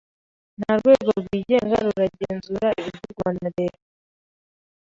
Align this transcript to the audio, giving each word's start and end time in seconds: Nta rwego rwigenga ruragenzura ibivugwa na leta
Nta 0.59 0.71
rwego 0.79 1.09
rwigenga 1.23 1.77
ruragenzura 1.85 2.67
ibivugwa 2.79 3.27
na 3.39 3.49
leta 3.57 3.85